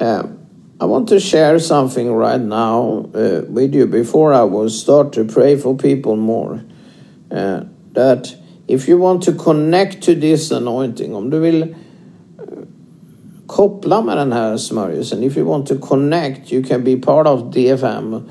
Uh, 0.00 0.26
I 0.78 0.84
want 0.84 1.08
to 1.08 1.18
share 1.20 1.58
something 1.58 2.12
right 2.12 2.40
now 2.40 3.08
uh, 3.14 3.42
with 3.48 3.74
you 3.74 3.86
before 3.86 4.34
I 4.34 4.42
will 4.42 4.68
start 4.68 5.14
to 5.14 5.24
pray 5.24 5.56
for 5.56 5.74
people 5.74 6.16
more. 6.16 6.62
Uh, 7.30 7.64
that 7.92 8.36
if 8.68 8.86
you 8.86 8.98
want 8.98 9.22
to 9.22 9.32
connect 9.32 10.02
to 10.02 10.14
this 10.14 10.50
anointing, 10.50 11.14
om 11.14 11.30
du 11.30 11.38
vill 11.38 11.62
uh, 11.62 11.68
koppla 13.46 14.02
med 14.02 14.16
den 14.16 14.32
här 14.32 14.56
smörjelsen, 14.56 15.22
if 15.22 15.36
you 15.36 15.46
want 15.46 15.66
to 15.68 15.78
connect, 15.78 16.52
you 16.52 16.62
can 16.62 16.84
be 16.84 16.96
part 16.96 17.26
of 17.26 17.54
DFM. 17.54 18.30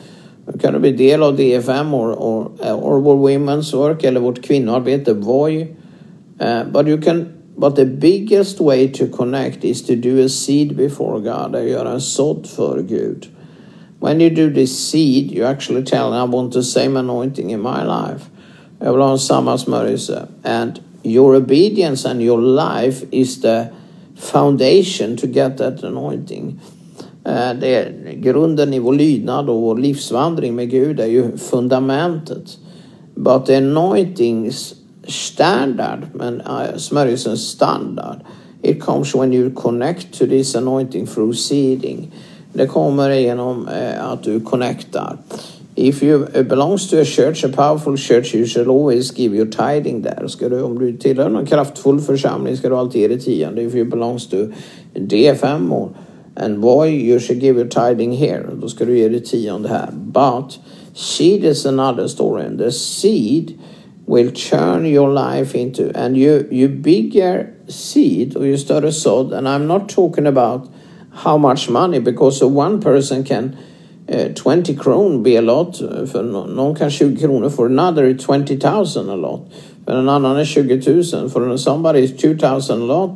Kan 0.61 0.73
du 0.73 0.79
bli 0.79 0.91
del 0.91 1.23
av 1.23 1.37
DFM 1.37 1.93
or, 1.93 2.11
or, 2.11 2.51
or 2.61 2.99
vår 2.99 3.15
women's 3.15 3.73
work 3.73 4.03
eller 4.03 4.19
vårt 4.19 4.41
kvinnoarbete, 4.41 5.13
VOI. 5.13 5.75
Uh, 6.39 6.63
but 6.63 6.87
you 6.87 7.01
can 7.01 7.34
But 7.57 7.75
the 7.75 7.85
biggest 7.85 8.59
way 8.59 8.87
to 8.87 9.07
connect 9.07 9.63
is 9.63 9.81
to 9.83 9.95
do 9.95 10.23
a 10.25 10.29
seed 10.29 10.75
before 10.75 11.19
God. 11.19 11.55
Att 11.55 11.69
göra 11.69 11.91
en 11.91 12.01
sådd 12.01 12.47
för 12.47 12.81
Gud. 12.81 13.27
When 13.99 14.21
you 14.21 14.29
do 14.29 14.53
this 14.53 14.89
seed, 14.89 15.31
you 15.31 15.45
actually 15.45 15.83
tell 15.83 16.13
I 16.13 16.23
want 16.25 16.53
the 16.53 16.63
same 16.63 16.99
anointing 16.99 17.51
in 17.51 17.61
my 17.61 17.83
life. 17.83 18.29
And 20.43 20.79
your 21.03 21.35
obedience 21.35 22.05
and 22.05 22.21
your 22.21 22.41
life 22.41 23.05
is 23.11 23.41
the 23.41 23.71
foundation 24.15 25.17
to 25.17 25.27
get 25.27 25.57
that 25.57 25.83
anointing. 25.83 26.59
Eh, 27.25 27.53
det 27.59 27.75
är 27.75 28.13
grunden 28.13 28.73
i 28.73 28.79
vår 28.79 28.93
lydnad 28.93 29.49
och 29.49 29.61
vår 29.61 29.77
livsvandring 29.77 30.55
med 30.55 30.69
Gud 30.69 30.99
är 30.99 31.05
ju 31.05 31.37
fundamentet. 31.37 32.57
But 33.15 33.45
the 33.45 33.55
anointings 33.55 34.75
standard, 35.07 36.07
men 36.13 36.41
uh, 36.41 36.77
smörjelsens 36.77 37.49
standard. 37.49 38.21
It 38.61 38.81
comes 38.81 39.15
when 39.15 39.33
you 39.33 39.51
connect 39.51 40.13
to 40.19 40.25
this 40.25 40.55
anointing 40.55 41.07
through 41.07 41.33
seeding. 41.33 42.11
Det 42.53 42.67
kommer 42.67 43.09
genom 43.09 43.67
uh, 43.67 44.11
att 44.11 44.23
du 44.23 44.39
connectar. 44.39 45.17
If 45.77 46.03
you 46.03 46.25
belongs 46.43 46.87
to 46.89 47.01
a 47.01 47.05
church, 47.05 47.43
a 47.43 47.49
powerful 47.49 47.97
church, 47.97 48.33
you 48.33 48.45
shall 48.45 48.69
always 48.69 49.11
give 49.11 49.33
your 49.33 49.45
tiding 49.45 50.03
there. 50.03 50.29
Ska 50.29 50.49
du, 50.49 50.61
om 50.61 50.79
du 50.79 50.97
tillhör 50.97 51.29
någon 51.29 51.45
kraftfull 51.45 51.99
församling 51.99 52.57
ska 52.57 52.69
du 52.69 52.75
alltid 52.75 53.01
ge 53.01 53.07
det 53.07 53.17
tionde. 53.17 53.61
If 53.61 53.75
you 53.75 53.85
belongs 53.85 54.27
to 54.27 54.37
DFM 54.93 55.73
or, 55.73 55.89
and 56.35 56.61
boy, 56.61 56.87
you 56.87 57.19
should 57.19 57.41
give 57.41 57.57
your 57.59 57.69
tiding 57.69 58.11
here. 58.11 58.49
Då 58.61 58.69
ska 58.69 58.85
du 58.85 58.97
ge 58.97 59.09
det 59.09 59.19
tionde 59.19 59.69
här. 59.69 59.91
But 59.91 60.59
seed 60.93 61.43
is 61.43 61.65
another 61.65 62.07
story. 62.07 62.45
And 62.45 62.59
the 62.59 62.71
seed 62.71 63.59
will 64.07 64.31
turn 64.31 64.85
your 64.85 65.09
life 65.09 65.55
into. 65.55 65.91
And 65.95 66.17
you 66.17 66.47
you 66.51 66.69
bigger 66.69 67.53
seed 67.67 68.35
or 68.37 68.45
you 68.45 68.57
start 68.57 68.83
a 68.83 68.91
sod 68.91 69.33
and 69.33 69.49
i'm 69.49 69.65
not 69.65 69.89
talking 69.89 70.27
about 70.27 70.69
how 71.11 71.37
much 71.37 71.67
money 71.67 71.99
because 71.99 72.43
one 72.43 72.79
person 72.79 73.23
can 73.23 73.57
eh, 74.07 74.27
uh, 74.27 74.33
20 74.33 74.75
kronor 74.75 75.23
be 75.23 75.35
a 75.35 75.41
lot. 75.41 75.77
För 76.11 76.23
någon 76.23 76.75
kan 76.75 76.89
20 76.89 77.17
kronor 77.17 77.49
for 77.49 77.65
another 77.65 78.13
20,000 78.13 79.09
a 79.09 79.15
lot. 79.15 79.41
För 79.85 79.95
en 79.95 80.09
annan 80.09 80.37
är 80.37 80.45
20 80.45 80.75
000 80.75 81.29
for 81.29 81.57
somebody 81.57 81.99
is 81.99 82.17
2,000 82.17 82.81
a 82.81 82.85
lot. 82.85 83.11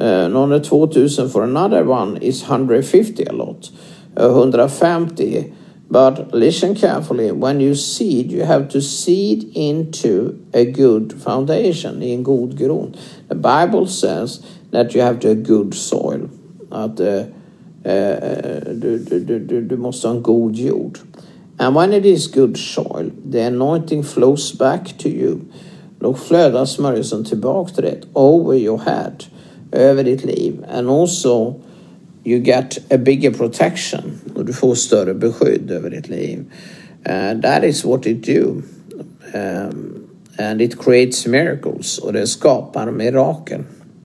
Uh, 0.00 0.28
någon 0.28 0.52
är 0.52 0.58
2,000 0.58 1.30
for 1.30 1.42
another 1.42 1.84
one 1.84 2.18
is 2.22 2.42
150 2.42 3.24
a 3.28 3.32
lot. 3.32 3.70
Eh, 4.16 4.26
uh, 4.26 4.30
150 4.30 5.52
but 5.94 6.34
listen 6.34 6.74
carefully. 6.74 7.30
When 7.30 7.60
you 7.60 7.76
seed, 7.76 8.32
you 8.32 8.42
have 8.42 8.68
to 8.70 8.80
seed 8.80 9.56
into 9.56 10.44
a 10.52 10.64
good 10.64 11.12
foundation, 11.12 12.02
in 12.02 12.24
god 12.24 12.56
grund. 12.58 12.98
The 13.28 13.36
Bible 13.36 13.86
says 13.86 14.44
that 14.72 14.92
you 14.92 15.02
have 15.02 15.20
to 15.20 15.28
have 15.28 15.44
good 15.44 15.72
soil. 15.72 16.28
Att 16.70 17.00
uh, 17.00 17.26
uh, 17.84 18.74
du, 18.74 19.66
du 19.68 19.76
måste 19.76 20.08
ha 20.08 20.14
en 20.14 20.22
god 20.22 20.56
jord. 20.56 20.98
And 21.60 21.76
when 21.76 21.92
it 21.92 22.04
is 22.04 22.26
good 22.26 22.56
soil, 22.56 23.12
the 23.30 23.42
anointing 23.42 24.02
flows 24.02 24.52
back 24.52 24.98
to 24.98 25.08
you. 25.08 25.40
Då 26.00 26.14
flödar 26.14 26.64
smörjelsen 26.64 27.24
tillbaka 27.24 27.74
till 27.74 27.84
dig, 27.84 28.00
over 28.12 28.54
your 28.54 28.78
head, 28.78 29.24
över 29.72 30.04
ditt 30.04 30.24
liv. 30.24 30.64
And 30.68 30.88
also 30.88 31.54
you 32.24 32.40
get 32.40 32.78
a 32.90 32.98
bigger 32.98 33.30
protection 33.30 34.23
och 34.34 34.44
du 34.44 34.52
får 34.52 34.74
större 34.74 35.14
beskydd 35.14 35.70
över 35.70 35.90
ditt 35.90 36.08
liv. 36.08 36.44
Eh, 37.04 37.32
uh, 37.32 37.40
that 37.40 37.64
is 37.64 37.84
what 37.84 38.06
it 38.06 38.26
do. 38.26 38.62
Um, 39.34 40.06
and 40.38 40.60
it 40.60 40.78
creates 40.78 41.26
miracles 41.26 41.98
och 41.98 42.12
det 42.12 42.26
skapar 42.26 42.90
mirakel. 42.90 43.60